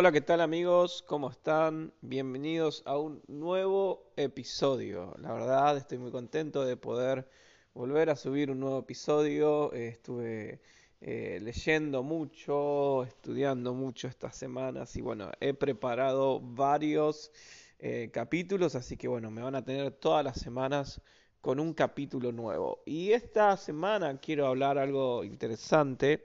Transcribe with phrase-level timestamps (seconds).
[0.00, 1.02] Hola, ¿qué tal amigos?
[1.08, 1.92] ¿Cómo están?
[2.02, 5.12] Bienvenidos a un nuevo episodio.
[5.18, 7.28] La verdad estoy muy contento de poder
[7.74, 9.72] volver a subir un nuevo episodio.
[9.72, 10.60] Eh, estuve
[11.00, 17.32] eh, leyendo mucho, estudiando mucho estas semanas y bueno, he preparado varios
[17.80, 21.00] eh, capítulos, así que bueno, me van a tener todas las semanas
[21.40, 22.84] con un capítulo nuevo.
[22.86, 26.24] Y esta semana quiero hablar algo interesante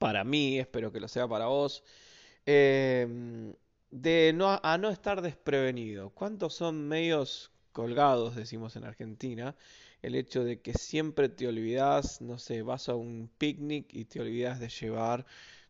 [0.00, 1.84] para mí, espero que lo sea para vos,
[2.46, 3.54] em,
[3.90, 6.10] de no, a no estar desprevenido.
[6.10, 9.56] ¿Cuántos son medios colgados, decimos en Argentina?
[10.02, 14.20] El hecho de que siempre te olvidas, no sé, vas a un picnic y te
[14.20, 15.26] olvidas de llevar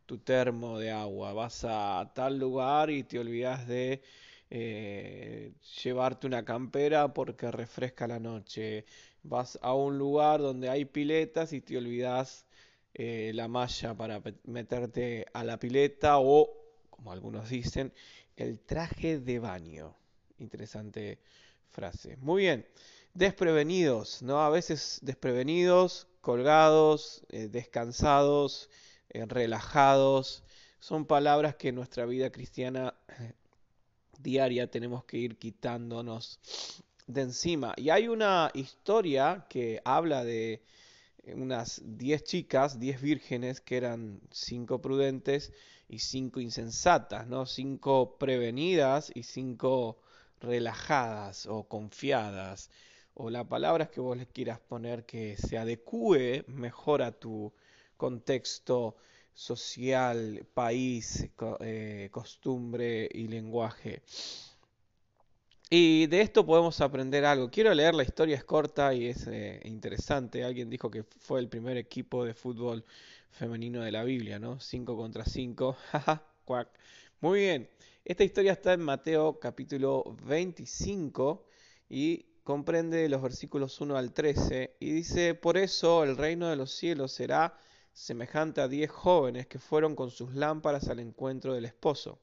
[0.06, 4.02] tu termo de agua, vas a tal lugar y te olvidas de
[4.50, 8.84] eh, llevarte una campera porque refresca la noche.
[9.22, 12.46] Vas a un lugar donde hay piletas y te olvidas
[12.94, 16.50] eh, la malla para meterte a la pileta o,
[16.90, 17.92] como algunos dicen,
[18.36, 19.94] el traje de baño.
[20.38, 21.18] Interesante
[21.70, 22.16] frase.
[22.16, 22.66] Muy bien.
[23.14, 24.40] Desprevenidos, ¿no?
[24.40, 28.70] A veces desprevenidos, colgados, eh, descansados,
[29.08, 30.44] relajados.
[30.78, 32.94] Son palabras que en nuestra vida cristiana
[34.22, 36.38] diaria tenemos que ir quitándonos
[37.06, 37.74] de encima.
[37.76, 40.62] Y hay una historia que habla de
[41.34, 45.52] unas 10 chicas, 10 vírgenes, que eran 5 prudentes
[45.88, 47.46] y 5 insensatas, ¿no?
[47.46, 49.98] 5 prevenidas y 5
[50.40, 52.70] relajadas o confiadas,
[53.14, 57.52] o la palabra que vos les quieras poner que se adecue mejor a tu
[57.96, 58.96] contexto
[59.34, 61.28] social, país,
[61.60, 64.02] eh, costumbre y lenguaje.
[65.72, 67.48] Y de esto podemos aprender algo.
[67.48, 70.42] Quiero leer, la historia es corta y es eh, interesante.
[70.42, 72.84] Alguien dijo que fue el primer equipo de fútbol
[73.30, 74.58] femenino de la Biblia, ¿no?
[74.58, 75.76] 5 contra 5.
[77.20, 77.70] Muy bien.
[78.04, 81.46] Esta historia está en Mateo capítulo 25
[81.88, 86.72] y comprende los versículos 1 al 13 y dice, por eso el reino de los
[86.72, 87.56] cielos será
[87.92, 92.18] semejante a diez jóvenes que fueron con sus lámparas al encuentro del esposo.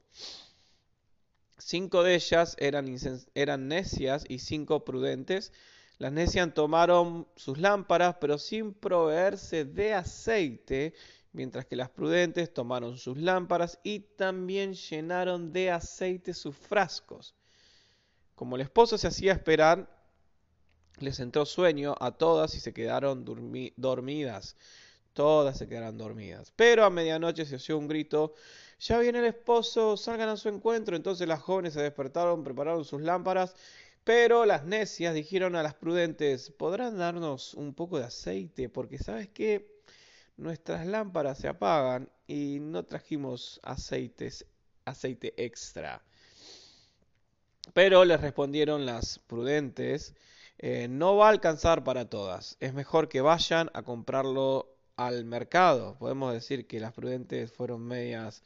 [1.58, 5.52] Cinco de ellas eran, necias y cinco prudentes.
[5.98, 10.94] Las necias tomaron sus lámparas, pero sin proveerse de aceite,
[11.32, 17.34] mientras que las prudentes tomaron sus lámparas y también llenaron de aceite sus frascos.
[18.36, 19.90] Como el esposo se hacía esperar,
[21.00, 23.24] les entró sueño a todas y se quedaron
[23.76, 24.56] dormidas.
[25.12, 26.52] Todas se quedaron dormidas.
[26.54, 28.34] Pero a medianoche se oyó un grito,
[28.80, 30.96] ya viene el esposo, salgan a su encuentro.
[30.96, 33.54] Entonces las jóvenes se despertaron, prepararon sus lámparas,
[34.04, 38.68] pero las necias dijeron a las prudentes, ¿podrán darnos un poco de aceite?
[38.68, 39.78] Porque sabes que
[40.36, 44.46] nuestras lámparas se apagan y no trajimos aceites,
[44.84, 46.02] aceite extra.
[47.74, 50.14] Pero les respondieron las prudentes,
[50.58, 52.56] eh, no va a alcanzar para todas.
[52.60, 55.96] Es mejor que vayan a comprarlo al mercado.
[55.98, 58.42] Podemos decir que las prudentes fueron medias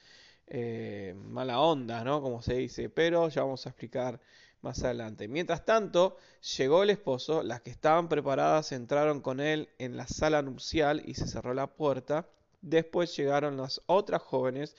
[0.54, 2.20] eh, mala onda, ¿no?
[2.20, 4.20] Como se dice, pero ya vamos a explicar
[4.60, 5.26] más adelante.
[5.26, 6.18] Mientras tanto,
[6.58, 11.14] llegó el esposo, las que estaban preparadas entraron con él en la sala nupcial y
[11.14, 12.28] se cerró la puerta.
[12.60, 14.76] Después llegaron las otras jóvenes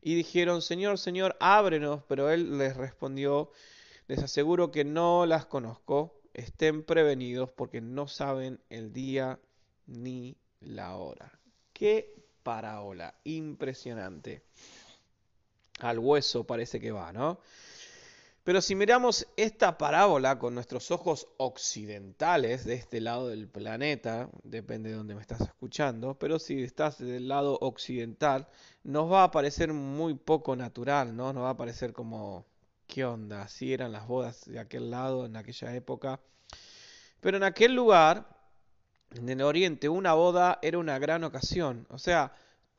[0.00, 3.52] y dijeron, Señor, Señor, ábrenos, pero él les respondió,
[4.08, 9.38] les aseguro que no las conozco, estén prevenidos porque no saben el día
[9.86, 11.38] ni la hora.
[11.72, 12.12] Qué
[12.42, 14.42] parábola, impresionante.
[15.80, 17.40] Al hueso parece que va, ¿no?
[18.44, 24.90] Pero si miramos esta parábola con nuestros ojos occidentales de este lado del planeta, depende
[24.90, 28.48] de dónde me estás escuchando, pero si estás del lado occidental,
[28.82, 31.32] nos va a parecer muy poco natural, ¿no?
[31.32, 32.44] Nos va a parecer como,
[32.88, 33.42] ¿qué onda?
[33.42, 36.20] Así eran las bodas de aquel lado en aquella época.
[37.20, 38.26] Pero en aquel lugar
[39.14, 42.32] en el oriente una boda era una gran ocasión, o sea,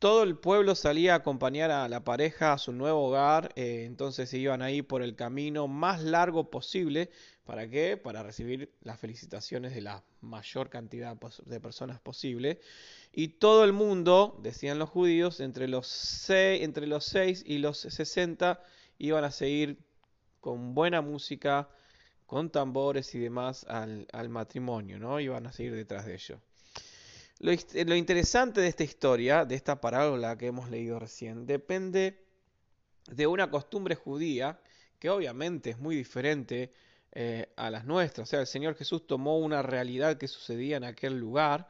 [0.04, 4.34] todo el pueblo salía a acompañar a la pareja a su nuevo hogar, eh, entonces
[4.34, 7.10] iban ahí por el camino más largo posible,
[7.46, 7.96] ¿para qué?
[7.96, 11.16] Para recibir las felicitaciones de la mayor cantidad
[11.46, 12.60] de personas posible.
[13.14, 17.78] Y todo el mundo, decían los judíos, entre los 6, entre los 6 y los
[17.78, 18.62] 60
[18.98, 19.78] iban a seguir
[20.42, 21.70] con buena música,
[22.26, 25.22] con tambores y demás al, matrimonio, ¿no?
[25.22, 26.42] Iban a seguir detrás de ellos.
[27.40, 32.24] Lo, interesante de esta historia, de esta parábola que hemos leído recién, depende
[33.08, 34.60] de una costumbre judía
[35.00, 36.72] que obviamente es muy diferente
[37.12, 38.30] eh, a las nuestras.
[38.30, 41.68] O sea, el Señor Jesús tomó una realidad que sucedía en aquel lugar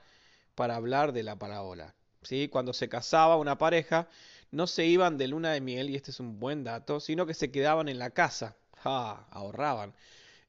[0.53, 1.95] para hablar de la parábola.
[2.21, 2.47] ¿sí?
[2.49, 4.07] Cuando se casaba una pareja,
[4.51, 7.33] no se iban de luna de miel, y este es un buen dato, sino que
[7.33, 8.55] se quedaban en la casa.
[8.85, 9.93] Ah, ahorraban.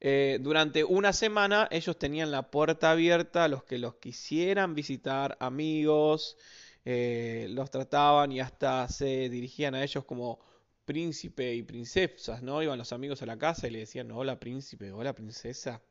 [0.07, 5.35] Eh, durante una semana ellos tenían la puerta abierta a los que los quisieran visitar,
[5.39, 6.37] amigos,
[6.85, 10.39] eh, los trataban y hasta se dirigían a ellos como
[10.85, 12.61] príncipe y princesas, ¿no?
[12.61, 15.81] Iban los amigos a la casa y le decían, hola príncipe, hola princesa.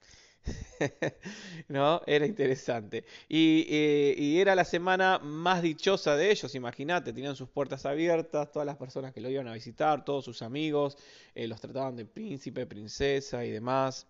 [1.69, 2.02] ¿No?
[2.06, 3.05] Era interesante.
[3.29, 8.67] Eh, y, era la semana más dichosa de ellos, imagínate, tenían sus puertas abiertas, todas
[8.67, 10.96] las personas que lo iban a visitar, todos sus amigos,
[11.35, 14.06] eh, los trataban de príncipe, princesa y demás.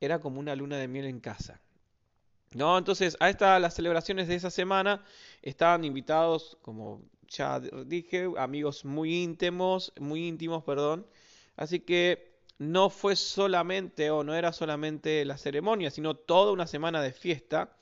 [0.00, 1.60] Era como una luna de miel en casa.
[2.52, 2.76] ¿No?
[2.76, 5.04] Entonces, a estas las celebraciones de esa semana
[5.40, 11.06] estaban invitados, como ya dije, amigos muy íntimos, muy íntimos, perdón.
[11.56, 12.29] Así que
[12.60, 17.74] no fue solamente o no era solamente la ceremonia, sino toda una semana de fiesta,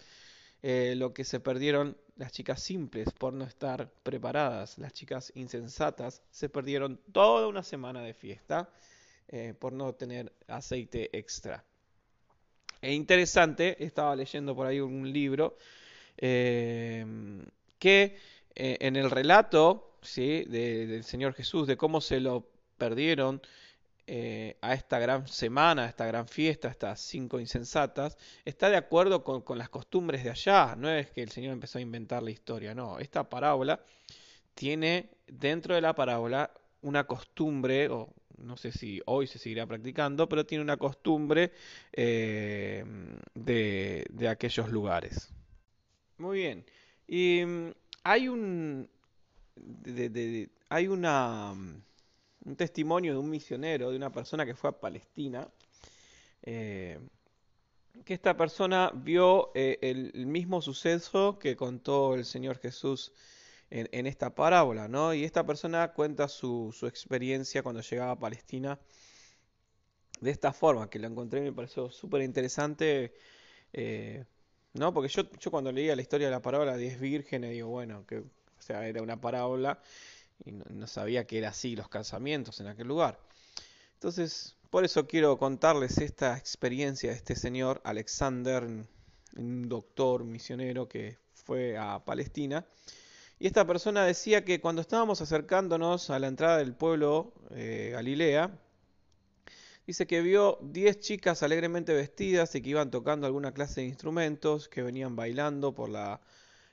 [0.62, 6.22] eh, lo que se perdieron las chicas simples por no estar preparadas, las chicas insensatas
[6.30, 8.70] se perdieron toda una semana de fiesta
[9.26, 11.64] eh, por no tener aceite extra.
[12.80, 15.56] E interesante, estaba leyendo por ahí un libro
[16.16, 17.04] eh,
[17.80, 18.16] que
[18.54, 20.44] en el relato ¿sí?
[20.44, 23.42] del Señor Jesús, de cómo se lo perdieron
[24.10, 28.16] eh, a esta gran semana, a esta gran fiesta, a estas cinco insensatas,
[28.46, 30.74] está de acuerdo con, las costumbres de allá.
[30.76, 32.98] No es que el Señor empezó a inventar la historia, no.
[33.00, 33.84] Esta parábola
[34.54, 36.50] tiene dentro de la parábola
[36.80, 38.08] una costumbre, o
[38.38, 41.52] no sé si hoy se seguirá practicando, pero tiene una costumbre
[41.92, 42.82] eh,
[43.34, 45.34] de, aquellos lugares.
[46.16, 46.64] Muy bien.
[47.06, 47.72] Y mm,
[48.04, 48.88] hay un.
[50.70, 51.54] hay una
[52.48, 55.48] un testimonio de un misionero, de una persona que fue a Palestina,
[56.42, 56.98] eh,
[58.04, 63.12] que esta persona vio eh, el, mismo suceso que contó el Señor Jesús
[63.70, 65.12] en, esta parábola, ¿no?
[65.12, 68.78] Y esta persona cuenta su, experiencia cuando llegaba a Palestina
[70.20, 73.12] de esta forma, que lo encontré y me pareció súper interesante,
[73.74, 74.24] eh,
[74.72, 74.94] ¿no?
[74.94, 78.06] Porque yo, yo cuando leía la historia de la parábola de diez vírgenes, digo, bueno,
[78.06, 79.80] que o sea, era una parábola
[80.44, 83.18] y no, sabía que era así los casamientos en aquel lugar.
[83.94, 88.64] Entonces, por eso quiero contarles esta experiencia de este señor Alexander,
[89.36, 92.66] un doctor misionero que fue a Palestina.
[93.40, 98.50] Y esta persona decía que cuando estábamos acercándonos a la entrada del pueblo eh, Galilea,
[99.86, 104.68] dice que vio 10 chicas alegremente vestidas y que iban tocando alguna clase de instrumentos,
[104.68, 106.20] que venían bailando por la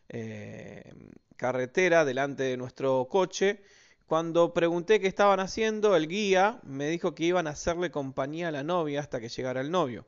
[0.10, 0.94] eh,
[1.38, 3.62] carretera delante de nuestro coche.
[4.07, 8.52] Cuando pregunté qué estaban haciendo, el guía me dijo que iban a hacerle compañía a
[8.52, 10.06] la novia hasta que llegara el novio.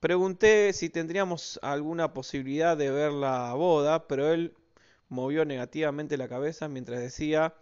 [0.00, 4.54] Pregunté si tendríamos alguna posibilidad de ver la boda, pero él
[5.08, 7.54] movió negativamente la cabeza mientras decía,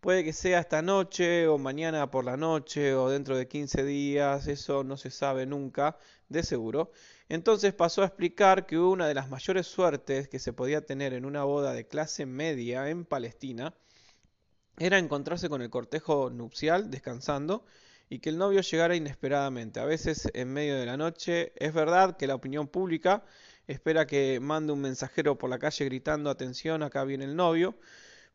[0.00, 4.46] puede que sea esta noche o mañana por la noche o dentro de 15 días,
[4.48, 5.96] eso no se sabe nunca,
[6.28, 6.90] de seguro.
[7.28, 11.24] Entonces pasó a explicar que una de las mayores suertes que se podía tener en
[11.24, 13.74] una boda de clase media en Palestina
[14.78, 17.64] era encontrarse con el cortejo nupcial descansando
[18.08, 21.52] y que el novio llegara inesperadamente, a veces en medio de la noche.
[21.56, 23.24] Es verdad que la opinión pública
[23.66, 27.74] espera que mande un mensajero por la calle gritando atención, acá viene el novio,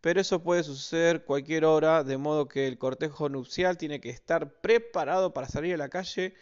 [0.02, 4.60] pero eso puede suceder cualquier hora, de modo que el cortejo nupcial tiene que estar
[4.60, 6.34] preparado para salir a la calle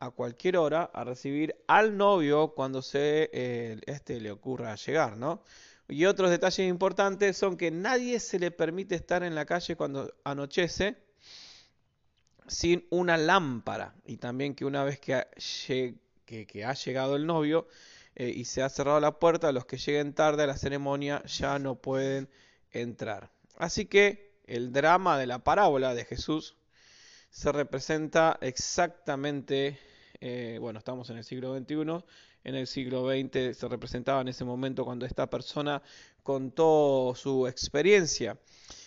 [0.00, 5.42] a cualquier hora a recibir al novio cuando se eh, este le ocurra llegar, ¿no?
[5.88, 10.12] Y otros detalles importantes son que nadie se le permite estar en la calle cuando
[10.22, 10.98] anochece
[12.46, 17.66] sin una lámpara y también que una vez que ha, llegado el novio
[18.14, 21.58] eh, y se ha cerrado la puerta, los que lleguen tarde a la ceremonia ya
[21.58, 22.28] no pueden
[22.70, 23.30] entrar.
[23.56, 26.56] Así que el drama de la parábola de Jesús
[27.30, 29.78] se representa exactamente
[30.20, 32.04] eh, bueno, estamos en el siglo XXI,
[32.44, 35.82] en el siglo XX se representaba en ese momento cuando esta persona
[36.22, 38.38] contó su experiencia.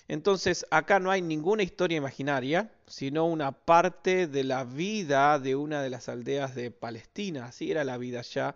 [0.07, 5.81] Entonces, acá no hay ninguna historia imaginaria, sino una parte de la vida de una
[5.81, 8.55] de las aldeas de Palestina, así era la vida ya.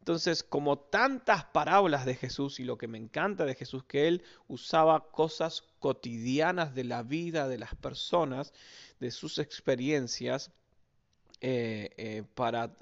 [0.00, 4.22] Entonces, como tantas parábolas de Jesús, y lo que me encanta de Jesús, que él
[4.48, 8.52] usaba cosas cotidianas de la vida de las personas,
[9.00, 10.50] de sus experiencias,
[11.40, 12.76] eh, eh, para,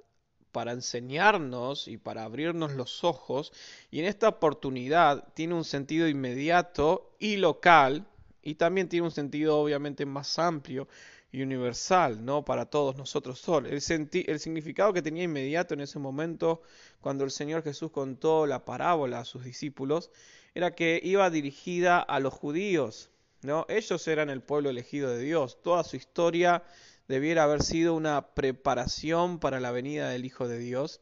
[0.53, 3.53] para enseñarnos y para abrirnos los ojos.
[3.91, 8.07] Y en esta oportunidad tiene un sentido inmediato y local
[8.43, 10.87] y también tiene un sentido obviamente más amplio
[11.33, 12.45] y universal, ¿no?
[12.45, 13.73] Para todos nosotros solos.
[13.73, 16.63] El, el significado que tenía inmediato en ese momento
[17.01, 20.13] cuando el Señor Jesús contó la parábola a sus discípulos
[20.55, 23.11] era que iba dirigida a los judíos,
[23.43, 23.67] ¿no?
[23.69, 25.61] Ellos eran el pueblo elegido de Dios.
[25.63, 26.63] Toda su historia
[27.09, 31.01] debiera haber sido una preparación para la venida del Hijo de Dios.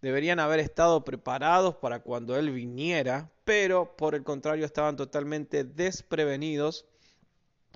[0.00, 6.86] Deberían haber estado preparados para cuando Él viniera, pero por el contrario estaban totalmente desprevenidos.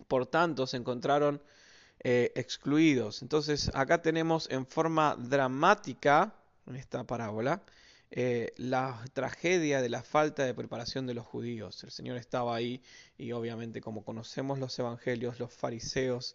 [0.06, 1.42] Por tanto, se encontraron
[2.00, 3.22] eh, excluidos.
[3.22, 6.34] Entonces, acá tenemos en forma dramática,
[6.66, 7.62] en esta parábola,
[8.10, 11.82] eh, la tragedia de la falta de preparación de los judíos.
[11.84, 12.82] El Señor estaba ahí
[13.18, 16.34] y obviamente como conocemos los evangelios, los fariseos,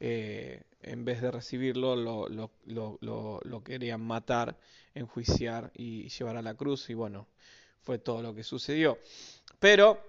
[0.00, 4.56] eh, en vez de recibirlo, lo, querían matar,
[4.94, 7.26] enjuiciar y llevar a la cruz y bueno,
[7.80, 8.98] fue todo lo que sucedió.
[9.58, 10.02] Pero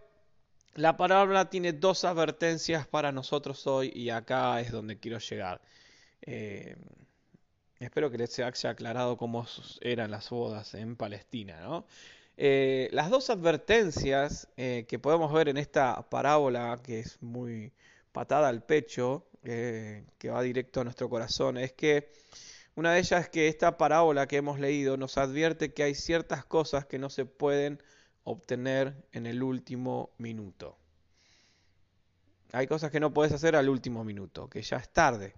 [0.75, 5.61] la palabra tiene dos advertencias para nosotros hoy y acá es donde quiero llegar.
[6.21, 6.75] Eh,
[7.79, 9.45] Espero que les haya aclarado cómo
[9.81, 11.83] eran las bodas en Palestina.
[12.37, 17.73] Eh, las dos advertencias que podemos ver en esta parábola, que es muy
[18.13, 22.11] patada al pecho, que va directo a nuestro corazón, es que
[22.75, 26.43] una de ellas es que esta parábola que hemos leído nos advierte que hay ciertas
[26.43, 27.81] cosas que no se pueden
[28.23, 30.77] obtener en el último minuto.
[32.51, 35.35] Hay cosas que no puedes hacer al último minuto, que ya es tarde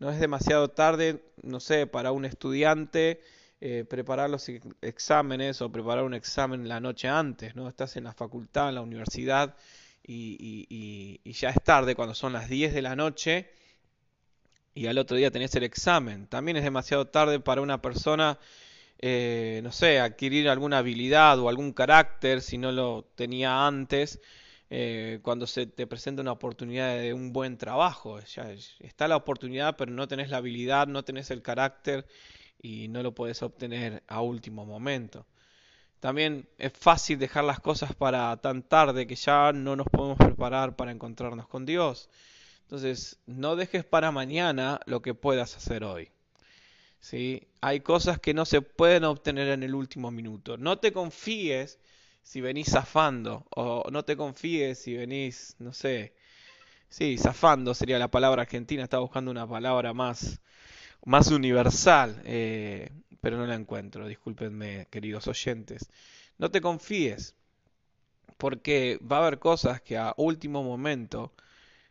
[0.00, 3.20] no es demasiado tarde, no sé, para un estudiante
[3.60, 4.50] eh, preparar los
[4.80, 7.68] exámenes o preparar un examen la noche antes, ¿no?
[7.68, 9.54] Estás en la facultad, en la universidad
[10.06, 13.50] y, ya es tarde cuando son las 10 de la noche
[14.74, 16.26] y al otro día tenés el examen.
[16.26, 18.38] También es demasiado tarde para una persona,
[18.98, 24.20] eh, no sé, adquirir alguna habilidad o algún carácter si no lo tenía antes
[24.70, 28.20] eh, cuando se te presenta una oportunidad de un buen trabajo.
[28.20, 32.06] Ya está la oportunidad, pero no tenés la habilidad, no tenés el carácter
[32.62, 35.26] y no lo puedes obtener a último momento.
[36.00, 40.74] También es fácil dejar las cosas para tan tarde que ya no nos podemos preparar
[40.74, 42.08] para encontrarnos con Dios.
[42.62, 46.10] Entonces, no dejes para mañana lo que puedas hacer hoy.
[47.00, 47.48] ¿Sí?
[47.60, 50.56] Hay cosas que no se pueden obtener en el último minuto.
[50.56, 51.78] No te confíes
[52.22, 56.14] si venís zafando, o no te confíes si venís, no sé,
[56.88, 60.40] sí, zafando sería la palabra argentina, estaba buscando una palabra más,
[61.04, 62.90] más universal, eh,
[63.20, 65.90] pero no la encuentro, discúlpenme, queridos oyentes.
[66.38, 67.34] No te confíes,
[68.38, 71.32] porque va a haber cosas que a último momento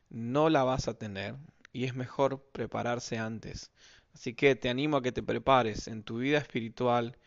[0.10, 1.36] no la vas a tener
[1.74, 3.72] y es mejor prepararse antes.
[4.14, 7.18] Así que te animo a que te prepares en tu vida espiritual,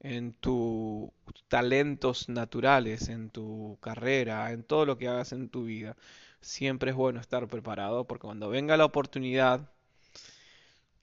[0.00, 1.10] en tus
[1.48, 5.96] talentos naturales, en tu carrera, en todo lo que hagas en tu vida.
[6.40, 9.70] Siempre es bueno estar preparado porque cuando venga la oportunidad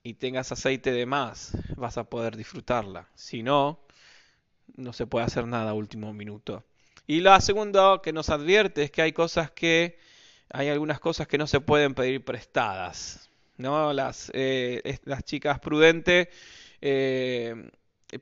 [0.04, 3.08] y tengas aceite de más, vas a poder disfrutarla.
[3.16, 3.80] Si no,
[4.76, 6.62] no se puede hacer nada a último minuto.
[7.06, 9.98] Y la segunda que nos advierte es que hay cosas que
[10.50, 13.28] hay algunas cosas que no se pueden pedir prestadas.
[13.56, 13.92] ¿no?
[13.92, 16.28] Las, eh, las chicas prudentes
[16.80, 17.70] eh,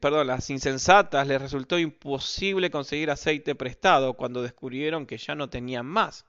[0.01, 5.87] perdón, las insensatas les resultó imposible conseguir aceite prestado cuando descubrieron que ya no tenían
[5.87, 6.25] más.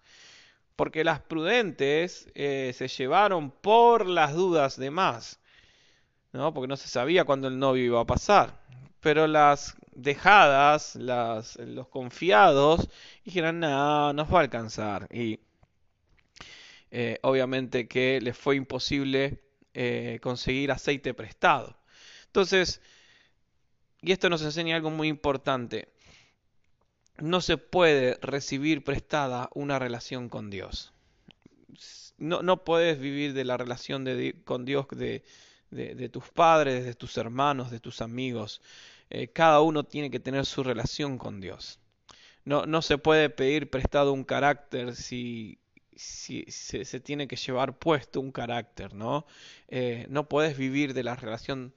[0.76, 5.40] Porque las prudentes eh, se llevaron por las dudas de más,
[6.34, 6.54] ¿no?
[6.54, 8.62] porque no se sabía cuándo el novio iba a pasar.
[9.00, 12.90] Pero las dejadas, las, los confiados,
[13.24, 15.08] dijeron, no, nos va a alcanzar.
[15.12, 15.40] Y
[16.92, 19.40] eh, obviamente que les fue imposible
[20.22, 21.76] conseguir aceite prestado.
[22.28, 22.82] Entonces,
[24.02, 25.90] y esto nos enseña algo muy importante.
[27.18, 30.94] No se puede recibir prestada una relación con Dios.
[32.18, 34.06] No, no puedes vivir de la relación
[34.46, 35.24] con Dios de,
[36.10, 38.62] tus padres, de tus hermanos, de tus amigos.
[39.10, 41.80] Eh, cada uno tiene que tener su relación con Dios.
[42.46, 45.60] No, no se puede pedir prestado un carácter si,
[45.96, 49.26] si se, tiene que llevar puesto un carácter, ¿no?
[49.68, 51.74] Eh, no puedes vivir de la relación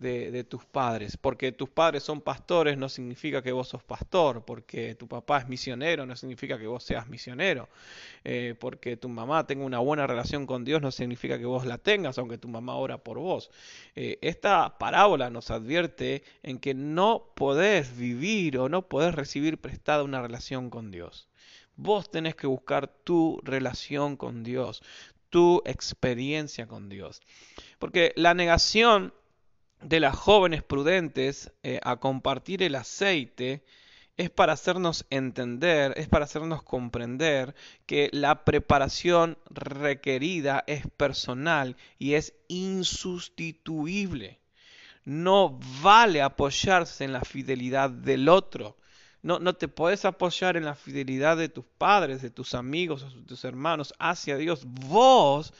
[0.00, 1.16] de, tus padres.
[1.16, 4.44] Porque tus padres son pastores no significa que vos sos pastor.
[4.44, 7.68] Porque tu papá es misionero no significa que vos seas misionero.
[8.24, 11.78] Eh, porque tu mamá tenga una buena relación con Dios no significa que vos la
[11.78, 13.50] tengas, aunque tu mamá ora por vos.
[13.94, 20.02] Eh, esta parábola nos advierte en que no podés vivir o no podés recibir prestada
[20.02, 21.28] una relación con Dios.
[21.76, 24.82] Vos tenés que buscar tu relación con Dios,
[25.30, 27.22] tu experiencia con Dios.
[27.78, 29.14] Porque la negación
[29.82, 33.64] de las jóvenes prudentes eh, a compartir el aceite
[34.16, 37.54] es para hacernos entender, es para hacernos comprender
[37.86, 44.38] que la preparación requerida es personal y es insustituible.
[45.04, 48.76] No vale apoyarse en la fidelidad del otro.
[49.22, 53.22] No, no te puedes apoyar en la fidelidad de tus padres, de tus amigos, de
[53.22, 54.64] tus hermanos hacia Dios.
[54.66, 55.54] Vos,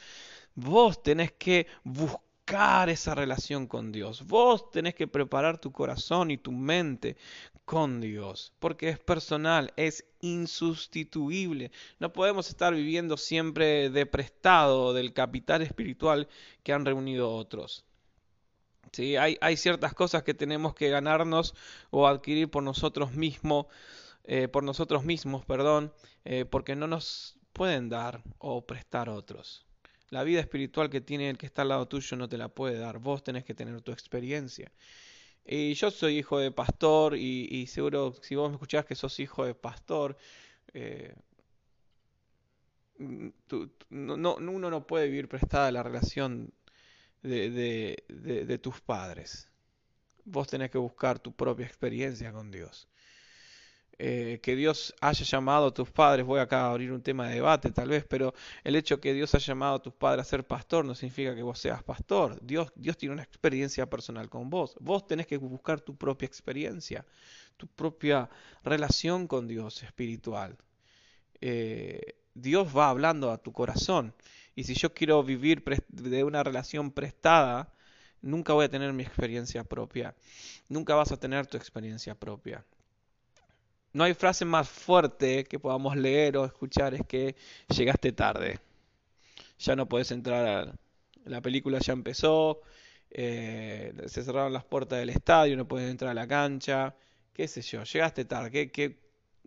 [0.53, 4.27] vos tenés que buscar esa relación con Dios.
[4.27, 7.15] Vos tenés que preparar tu corazón y tu mente
[7.63, 11.71] con Dios, porque es personal, es insustituible.
[11.99, 16.27] No podemos estar viviendo siempre de prestado del capital espiritual
[16.63, 17.85] que han reunido otros.
[18.91, 19.15] ¿Sí?
[19.15, 21.55] Hay, ciertas cosas que tenemos que ganarnos
[21.89, 23.67] o adquirir por nosotros mismos,
[24.25, 25.93] eh, por nosotros mismos, perdón,
[26.25, 29.65] eh, porque no nos pueden dar o prestar otros.
[30.11, 32.77] La vida espiritual que tiene el que está al lado tuyo no te la puede
[32.77, 32.99] dar.
[32.99, 34.71] Vos tenés que tener tu experiencia.
[35.45, 39.45] Y yo soy hijo de pastor y, seguro si vos me escuchás que sos hijo
[39.45, 40.17] de pastor,
[40.73, 41.15] eh,
[43.89, 46.53] no, uno no puede vivir prestada la relación
[47.23, 49.49] de, de tus padres.
[50.25, 52.89] Vos tenés que buscar tu propia experiencia con Dios.
[54.03, 57.35] Eh, que Dios haya llamado a tus padres, voy acá a abrir un tema de
[57.35, 58.33] debate tal vez, pero
[58.63, 61.43] el hecho que Dios haya llamado a tus padres a ser pastor no significa que
[61.43, 62.39] vos seas pastor.
[62.41, 64.75] Dios, Dios tiene una experiencia personal con vos.
[64.79, 67.05] Vos tenés que buscar tu propia experiencia,
[67.57, 68.27] tu propia
[68.63, 70.57] relación con Dios espiritual.
[71.39, 74.15] Eh, Dios va hablando a tu corazón.
[74.55, 77.71] Y si yo quiero vivir de una relación prestada,
[78.21, 80.15] nunca voy a tener mi experiencia propia.
[80.69, 82.65] Nunca vas a tener tu experiencia propia
[83.93, 87.35] no hay frase más fuerte que podamos leer o escuchar es que
[87.69, 88.59] llegaste tarde.
[89.59, 90.75] Ya no puedes entrar a...
[91.25, 92.61] La película ya empezó,
[93.11, 96.95] eh, se cerraron las puertas del estadio, no puedes entrar a la cancha,
[97.31, 98.97] qué sé yo, llegaste tarde, que,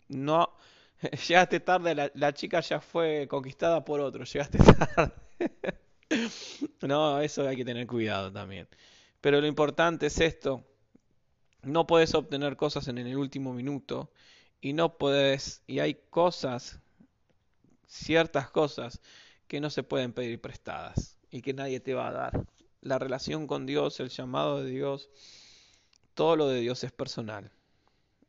[0.07, 0.55] no,
[1.27, 4.57] llegaste tarde, la, la, chica ya fue conquistada por otro, llegaste
[4.95, 5.11] tarde.
[6.81, 8.69] no, eso hay que tener cuidado también.
[9.19, 10.63] Pero lo importante es esto,
[11.63, 14.11] no puedes obtener cosas en el último minuto
[14.61, 16.79] y no puedes, y hay cosas,
[17.87, 19.01] ciertas cosas
[19.47, 22.45] que no se pueden pedir prestadas y que nadie te va a dar.
[22.81, 25.09] La relación con Dios, el llamado de Dios,
[26.13, 27.51] todo lo de Dios es personal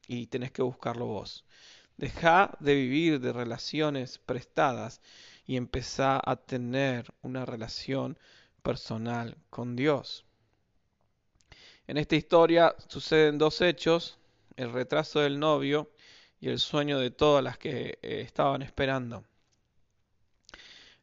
[0.06, 1.44] y tenés que buscarlo vos.
[1.96, 5.00] Deja de vivir de relaciones prestadas
[5.46, 8.18] y empezá a tener una relación
[8.62, 10.24] personal con Dios.
[11.86, 14.18] En esta historia suceden dos hechos,
[14.56, 15.90] el retraso del novio
[16.50, 19.24] el sueño de todas las que eh, estaban esperando.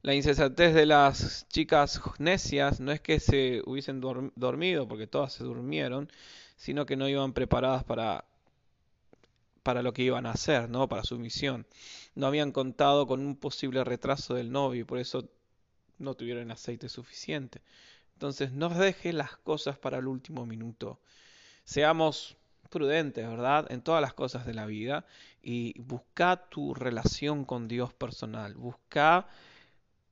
[0.01, 5.45] La insensatez de las chicas necias no es que se hubiesen dormido, porque todas se
[5.45, 6.12] durmieron,
[6.58, 8.25] sino que no iban preparadas para,
[9.63, 10.89] para lo que iban a hacer, ¿no?
[10.89, 11.65] para su misión.
[12.15, 15.29] No habían contado con un posible retraso del novio y por eso
[15.99, 17.62] no tuvieron aceite suficiente.
[18.13, 20.99] Entonces, no deje las cosas para el último minuto.
[21.63, 22.36] Seamos
[22.74, 23.72] prudentes, ¿verdad?
[23.72, 25.06] En todas las cosas de la vida
[25.44, 28.56] y busca tu relación con Dios personal.
[28.56, 29.28] Busca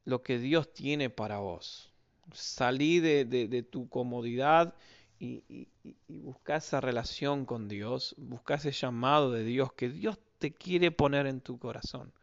[0.06, 1.92] lo que Dios tiene para vos.
[2.32, 4.76] Salí de, tu comodidad
[5.20, 8.14] y, y, busca esa relación con Dios.
[8.18, 12.14] Busca ese llamado de Dios que Dios te quiere poner en tu corazón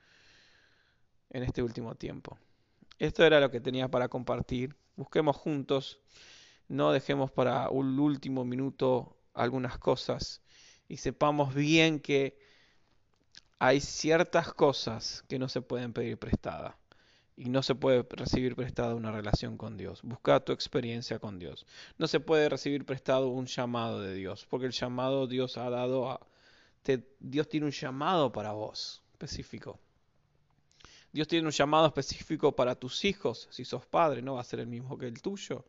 [1.30, 2.38] en este último tiempo.
[2.98, 4.76] Esto era lo que tenía para compartir.
[4.96, 6.00] Busquemos juntos.
[6.68, 10.42] No dejemos para un último minuto algunas cosas
[10.88, 12.38] y sepamos bien que
[13.58, 16.78] hay ciertas cosas que no se pueden pedir prestada
[17.36, 20.02] y no se puede recibir prestada una relación con Dios.
[20.02, 21.66] Busca tu experiencia con Dios.
[21.96, 26.10] No se puede recibir prestado un llamado de Dios, porque el llamado Dios ha dado
[26.10, 26.20] a
[27.20, 29.78] Dios tiene un llamado para vos específico.
[31.12, 33.48] Dios tiene un llamado específico para tus hijos.
[33.50, 35.64] Si sos padre, no va a ser el mismo que el tuyo.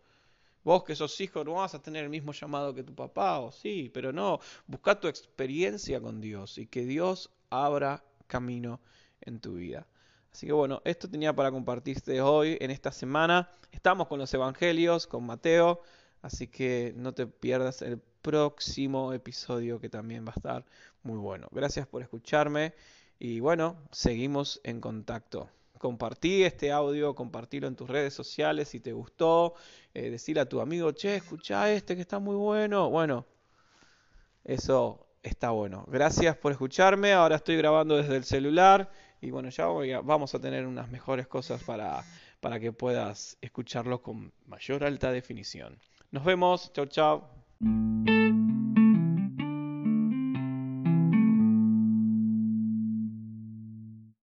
[0.63, 3.51] Vos que sos hijo no vas a tener el mismo llamado que tu papá, o
[3.51, 4.39] sí, pero no.
[4.67, 8.81] Busca tu experiencia con Dios y que Dios abra camino
[9.21, 9.87] en tu vida.
[10.31, 13.49] Así que bueno, esto tenía para compartirte hoy, en esta semana.
[13.71, 15.81] Estamos con los Evangelios, con Mateo,
[16.21, 20.65] así que no te pierdas el próximo episodio que también va a estar
[21.03, 21.47] muy bueno.
[21.51, 22.73] Gracias por escucharme
[23.17, 28.93] y bueno, seguimos en contacto compartí este audio, compartilo en tus redes sociales si te
[28.93, 29.55] gustó,
[29.95, 32.91] eh, decirle a tu amigo, che, escucha este que está muy bueno.
[32.91, 33.25] Bueno,
[34.43, 35.85] eso está bueno.
[35.87, 39.65] Gracias por escucharme, ahora estoy grabando desde el celular y bueno, ya
[40.01, 42.03] vamos a tener unas mejores cosas para,
[42.39, 45.79] para que puedas escucharlo con mayor alta definición.
[46.11, 47.29] Nos vemos, chao, chao.